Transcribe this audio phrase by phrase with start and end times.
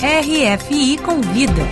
[0.00, 1.62] RFI Convida.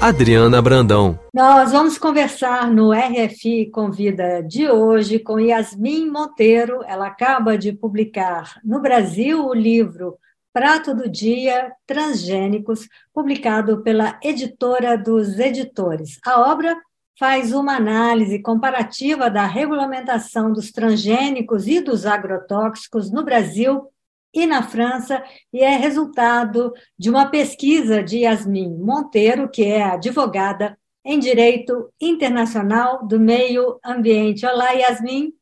[0.00, 1.18] Adriana Brandão.
[1.34, 6.82] Nós vamos conversar no RFI Convida de hoje com Yasmin Monteiro.
[6.86, 10.16] Ela acaba de publicar no Brasil o livro
[10.50, 16.18] Prato do Dia Transgênicos, publicado pela editora dos editores.
[16.24, 16.74] A obra
[17.18, 23.90] faz uma análise comparativa da regulamentação dos transgênicos e dos agrotóxicos no Brasil
[24.32, 25.22] e na França,
[25.52, 33.06] e é resultado de uma pesquisa de Yasmin Monteiro, que é advogada em Direito Internacional
[33.06, 34.46] do Meio Ambiente.
[34.46, 35.32] Olá, Yasmin.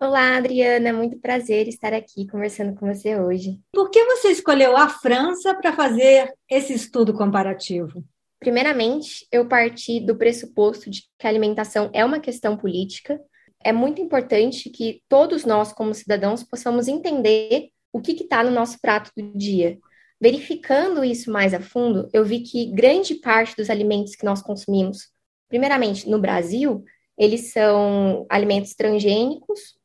[0.00, 3.60] Olá, Adriana, muito prazer estar aqui conversando com você hoje.
[3.72, 8.04] Por que você escolheu a França para fazer esse estudo comparativo?
[8.40, 13.18] Primeiramente, eu parti do pressuposto de que a alimentação é uma questão política.
[13.62, 18.80] É muito importante que todos nós, como cidadãos, possamos entender o que está no nosso
[18.80, 19.78] prato do dia.
[20.20, 25.10] Verificando isso mais a fundo, eu vi que grande parte dos alimentos que nós consumimos,
[25.48, 26.84] primeiramente no Brasil,
[27.16, 29.78] eles são alimentos transgênicos,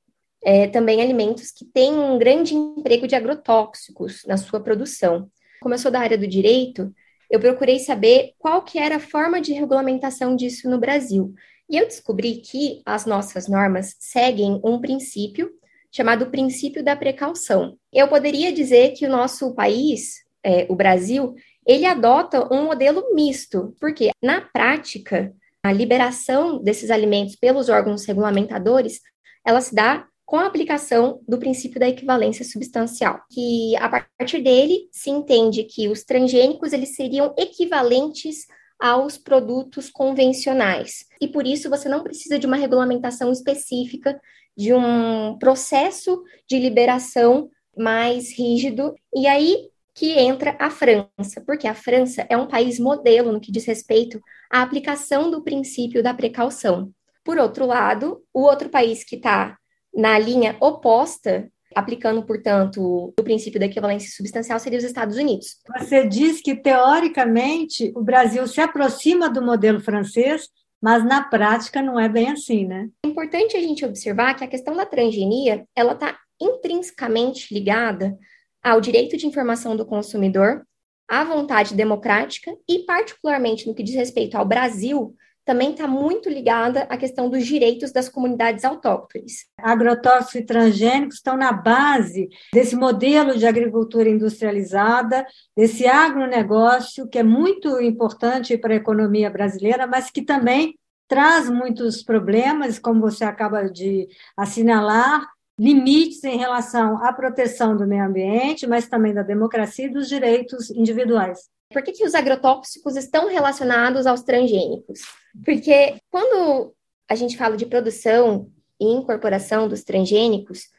[0.44, 5.30] é, também alimentos que têm um grande emprego de agrotóxicos na sua produção.
[5.62, 6.92] Como eu sou da área do direito,
[7.30, 11.32] eu procurei saber qual que era a forma de regulamentação disso no Brasil.
[11.70, 15.52] E eu descobri que as nossas normas seguem um princípio
[15.92, 17.78] chamado princípio da precaução.
[17.92, 23.76] Eu poderia dizer que o nosso país, é, o Brasil, ele adota um modelo misto,
[23.80, 29.02] porque na prática a liberação desses alimentos pelos órgãos regulamentadores,
[29.46, 34.88] ela se dá com a aplicação do princípio da equivalência substancial, que a partir dele
[34.92, 38.46] se entende que os transgênicos eles seriam equivalentes
[38.80, 41.06] aos produtos convencionais.
[41.20, 44.22] E por isso você não precisa de uma regulamentação específica
[44.60, 48.94] de um processo de liberação mais rígido.
[49.16, 53.54] E aí que entra a França, porque a França é um país modelo no que
[53.54, 56.92] diz respeito à aplicação do princípio da precaução.
[57.24, 59.58] Por outro lado, o outro país que está
[59.96, 65.56] na linha oposta, aplicando, portanto, o princípio da equivalência substancial, seria os Estados Unidos.
[65.78, 70.50] Você diz que, teoricamente, o Brasil se aproxima do modelo francês,
[70.82, 72.90] mas na prática não é bem assim, né?
[73.10, 78.16] Importante a gente observar que a questão da transgenia, ela está intrinsecamente ligada
[78.64, 80.64] ao direito de informação do consumidor,
[81.08, 86.82] à vontade democrática e, particularmente no que diz respeito ao Brasil, também está muito ligada
[86.82, 89.48] à questão dos direitos das comunidades autóctones.
[89.58, 95.26] Agrotóxicos e transgênicos estão na base desse modelo de agricultura industrializada,
[95.58, 100.76] desse agronegócio que é muito importante para a economia brasileira, mas que também
[101.10, 105.28] traz muitos problemas, como você acaba de assinalar,
[105.58, 110.70] limites em relação à proteção do meio ambiente, mas também da democracia e dos direitos
[110.70, 111.50] individuais.
[111.74, 115.02] Por que, que os agrotóxicos estão relacionados aos transgênicos?
[115.44, 116.74] Porque quando
[117.10, 118.50] a gente fala de produção
[118.80, 120.70] e incorporação dos transgênicos,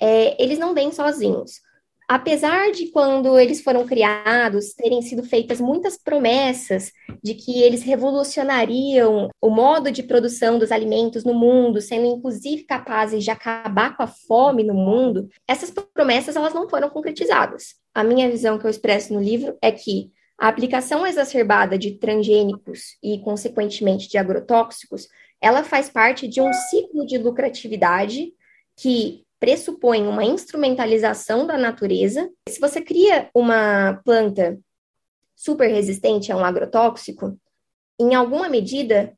[0.00, 1.60] é, eles não vêm sozinhos.
[2.12, 6.90] Apesar de quando eles foram criados terem sido feitas muitas promessas
[7.22, 13.22] de que eles revolucionariam o modo de produção dos alimentos no mundo, sendo inclusive capazes
[13.22, 17.76] de acabar com a fome no mundo, essas promessas elas não foram concretizadas.
[17.94, 22.96] A minha visão que eu expresso no livro é que a aplicação exacerbada de transgênicos
[23.00, 25.06] e, consequentemente, de agrotóxicos,
[25.40, 28.32] ela faz parte de um ciclo de lucratividade
[28.76, 32.30] que pressupõe uma instrumentalização da natureza.
[32.48, 34.60] Se você cria uma planta
[35.34, 37.36] super resistente a um agrotóxico,
[37.98, 39.16] em alguma medida,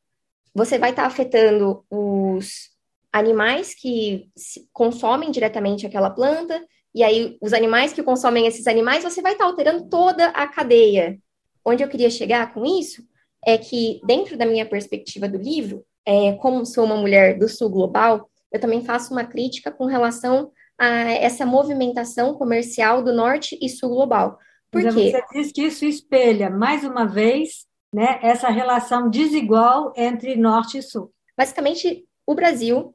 [0.54, 2.70] você vai estar afetando os
[3.12, 4.30] animais que
[4.72, 9.44] consomem diretamente aquela planta e aí os animais que consomem esses animais, você vai estar
[9.44, 11.18] alterando toda a cadeia.
[11.64, 13.02] Onde eu queria chegar com isso
[13.44, 17.70] é que, dentro da minha perspectiva do livro, é, como sou uma mulher do sul
[17.70, 23.68] global, eu também faço uma crítica com relação a essa movimentação comercial do norte e
[23.68, 24.38] sul global.
[24.70, 24.88] Por quê?
[24.88, 30.82] Você diz que isso espelha, mais uma vez, né, essa relação desigual entre norte e
[30.82, 31.12] sul.
[31.36, 32.94] Basicamente, o Brasil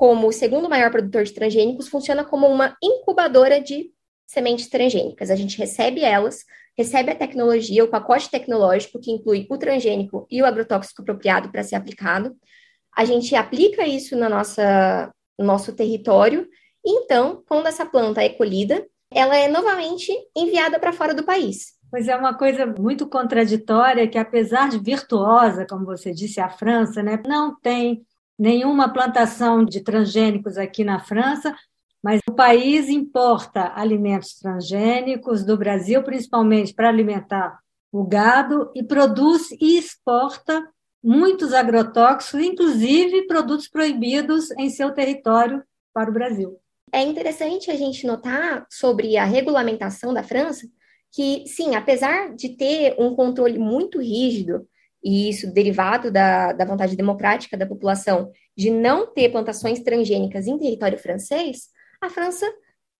[0.00, 3.92] como o segundo maior produtor de transgênicos, funciona como uma incubadora de
[4.26, 5.30] sementes transgênicas.
[5.30, 6.42] A gente recebe elas,
[6.74, 11.62] recebe a tecnologia, o pacote tecnológico, que inclui o transgênico e o agrotóxico apropriado para
[11.62, 12.34] ser aplicado.
[12.96, 16.48] A gente aplica isso na nossa, no nosso território,
[16.84, 21.78] e então, quando essa planta é colhida, ela é novamente enviada para fora do país.
[21.90, 27.02] Pois é uma coisa muito contraditória que, apesar de virtuosa, como você disse, a França
[27.02, 28.02] né, não tem
[28.38, 31.54] nenhuma plantação de transgênicos aqui na França,
[32.02, 37.58] mas o país importa alimentos transgênicos do Brasil, principalmente para alimentar
[37.92, 40.66] o gado, e produz e exporta
[41.02, 45.62] muitos agrotóxicos, inclusive produtos proibidos em seu território
[45.92, 46.58] para o Brasil.
[46.92, 50.66] É interessante a gente notar sobre a regulamentação da França
[51.12, 54.66] que, sim, apesar de ter um controle muito rígido,
[55.02, 60.58] e isso derivado da, da vontade democrática da população de não ter plantações transgênicas em
[60.58, 61.68] território francês,
[62.00, 62.46] a França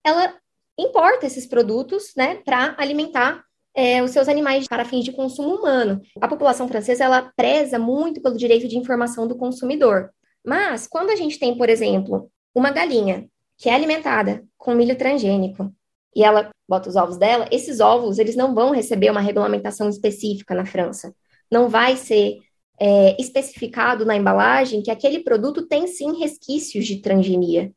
[0.03, 0.35] ela
[0.77, 6.01] importa esses produtos né, para alimentar é, os seus animais para fins de consumo humano.
[6.19, 10.09] A população francesa ela preza muito pelo direito de informação do consumidor.
[10.45, 13.27] Mas quando a gente tem, por exemplo, uma galinha
[13.57, 15.71] que é alimentada com milho transgênico
[16.15, 20.53] e ela bota os ovos dela, esses ovos eles não vão receber uma regulamentação específica
[20.53, 21.13] na França.
[21.49, 22.37] Não vai ser
[22.79, 27.71] é, especificado na embalagem que aquele produto tem sim resquícios de transgenia.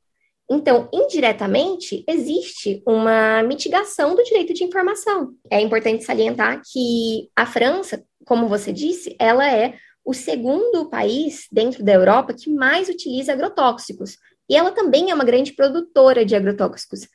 [0.50, 5.32] Então, indiretamente, existe uma mitigação do direito de informação.
[5.50, 9.74] É importante salientar que a França, como você disse, ela é
[10.04, 14.18] o segundo país dentro da Europa que mais utiliza agrotóxicos.
[14.48, 17.08] E ela também é uma grande produtora de agrotóxicos,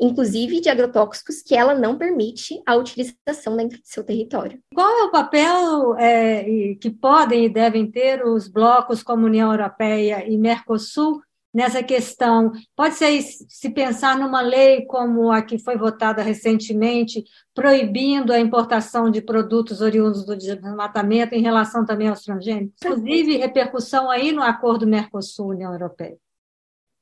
[0.00, 4.58] inclusive de agrotóxicos que ela não permite a utilização dentro de seu território.
[4.74, 10.26] Qual é o papel é, que podem e devem ter os blocos como União Europeia
[10.26, 11.20] e Mercosul
[11.52, 12.52] nessa questão?
[12.76, 17.24] Pode ser se pensar numa lei como a que foi votada recentemente,
[17.54, 24.10] proibindo a importação de produtos oriundos do desmatamento em relação também aos transgênicos, inclusive repercussão
[24.10, 26.16] aí no acordo Mercosul-União Europeia.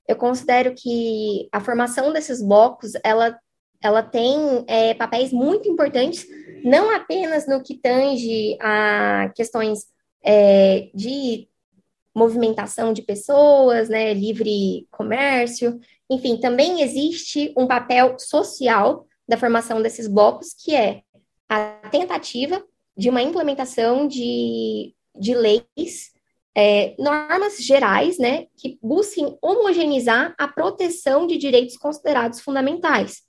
[0.06, 3.39] Eu considero que a formação desses blocos, ela,
[3.83, 6.27] ela tem é, papéis muito importantes,
[6.65, 9.87] não apenas no que tange a questões
[10.25, 11.47] é, de
[12.19, 15.79] movimentação de pessoas, né, livre comércio,
[16.11, 21.03] enfim, também existe um papel social da formação desses blocos, que é
[21.49, 22.62] a tentativa
[22.97, 26.12] de uma implementação de, de leis
[26.56, 33.23] é, normas gerais, né, que busquem homogeneizar a proteção de direitos considerados fundamentais,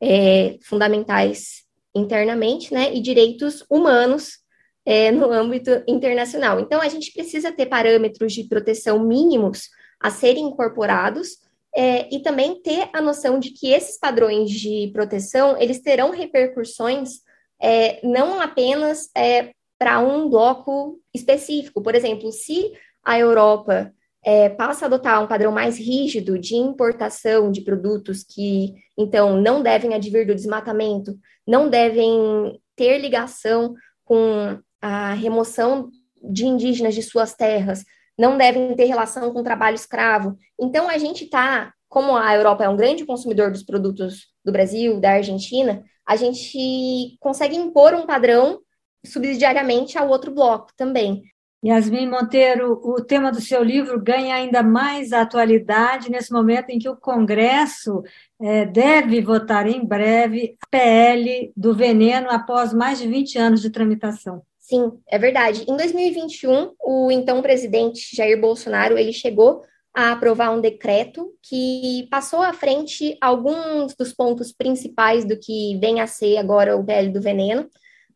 [0.00, 1.64] é, fundamentais
[1.94, 4.41] internamente, né, e direitos humanos
[4.84, 6.60] é, no âmbito internacional.
[6.60, 9.68] Então, a gente precisa ter parâmetros de proteção mínimos
[10.00, 11.38] a serem incorporados
[11.74, 17.20] é, e também ter a noção de que esses padrões de proteção, eles terão repercussões
[17.60, 21.82] é, não apenas é, para um bloco específico.
[21.82, 22.72] Por exemplo, se
[23.04, 23.92] a Europa
[24.24, 29.62] é, passa a adotar um padrão mais rígido de importação de produtos que, então, não
[29.62, 33.74] devem advir do desmatamento, não devem ter ligação
[34.04, 35.88] com a remoção
[36.22, 37.84] de indígenas de suas terras,
[38.18, 40.36] não devem ter relação com trabalho escravo.
[40.60, 45.00] Então, a gente está, como a Europa é um grande consumidor dos produtos do Brasil,
[45.00, 48.60] da Argentina, a gente consegue impor um padrão
[49.06, 51.22] subsidiariamente ao outro bloco também.
[51.64, 56.88] Yasmin Monteiro, o tema do seu livro ganha ainda mais atualidade nesse momento em que
[56.88, 58.02] o Congresso
[58.40, 63.70] é, deve votar em breve a PL do veneno após mais de 20 anos de
[63.70, 64.42] tramitação.
[64.72, 65.66] Sim, é verdade.
[65.68, 69.60] Em 2021, o então presidente Jair Bolsonaro ele chegou
[69.94, 76.00] a aprovar um decreto que passou à frente alguns dos pontos principais do que vem
[76.00, 77.68] a ser agora o PL do veneno.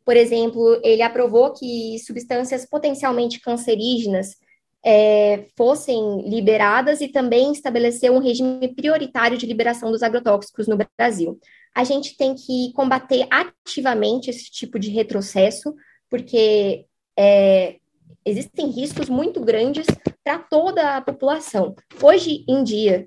[0.03, 4.37] Por exemplo, ele aprovou que substâncias potencialmente cancerígenas
[4.83, 11.39] é, fossem liberadas e também estabeleceu um regime prioritário de liberação dos agrotóxicos no Brasil.
[11.75, 15.75] A gente tem que combater ativamente esse tipo de retrocesso,
[16.11, 16.87] porque
[17.19, 17.77] é,
[18.25, 19.87] existem riscos muito grandes
[20.25, 21.75] para toda a população.
[22.03, 23.07] Hoje em dia,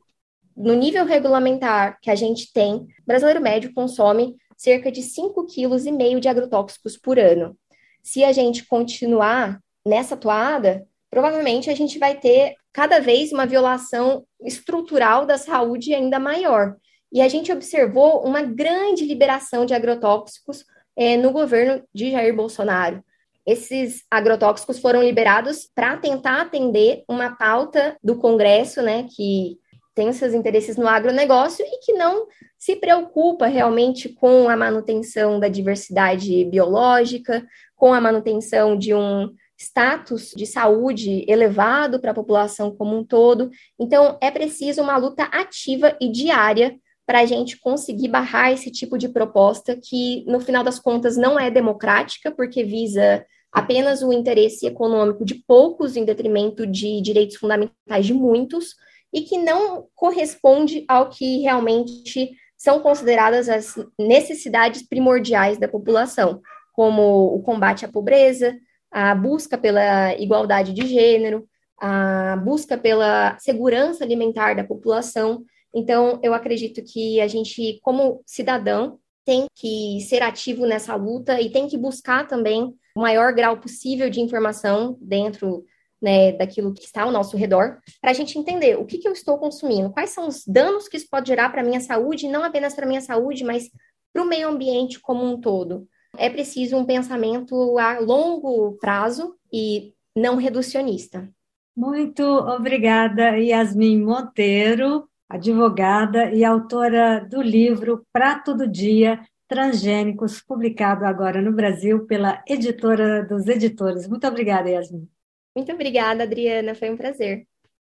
[0.56, 6.28] no nível regulamentar que a gente tem, brasileiro médio consome cerca de 5,5 kg de
[6.28, 7.58] agrotóxicos por ano.
[8.04, 14.26] Se a gente continuar nessa toada, provavelmente a gente vai ter cada vez uma violação
[14.42, 16.76] estrutural da saúde ainda maior.
[17.12, 20.64] E a gente observou uma grande liberação de agrotóxicos
[21.00, 23.02] é, no governo de Jair Bolsonaro.
[23.48, 29.58] Esses agrotóxicos foram liberados para tentar atender uma pauta do Congresso, né, que
[29.96, 32.28] tem seus interesses no agronegócio e que não
[32.58, 40.32] se preocupa realmente com a manutenção da diversidade biológica, com a manutenção de um status
[40.36, 43.50] de saúde elevado para a população como um todo.
[43.80, 46.78] Então, é preciso uma luta ativa e diária
[47.10, 51.40] para a gente conseguir barrar esse tipo de proposta que, no final das contas, não
[51.40, 58.06] é democrática, porque visa apenas o interesse econômico de poucos em detrimento de direitos fundamentais
[58.06, 58.76] de muitos
[59.12, 66.40] e que não corresponde ao que realmente são consideradas as necessidades primordiais da população,
[66.74, 68.56] como o combate à pobreza,
[68.92, 75.44] a busca pela igualdade de gênero, a busca pela segurança alimentar da população.
[75.74, 81.52] Então, eu acredito que a gente, como cidadão, tem que ser ativo nessa luta e
[81.52, 85.64] tem que buscar também o maior grau possível de informação dentro
[86.02, 89.12] né, daquilo que está ao nosso redor, para a gente entender o que, que eu
[89.12, 92.44] estou consumindo, quais são os danos que isso pode gerar para a minha saúde, não
[92.44, 93.70] apenas para a minha saúde, mas
[94.14, 95.88] para o meio ambiente como um todo.
[96.18, 101.30] É preciso um pensamento a longo prazo e não reducionista.
[101.76, 111.42] Muito obrigada, Yasmin Monteiro, advogada e autora do livro Prato do Dia Transgênicos, publicado agora
[111.42, 114.08] no Brasil pela editora dos editores.
[114.08, 115.08] Muito obrigada, Yasmin.
[115.56, 117.48] Muito obrigada, Adriana, foi um prazer.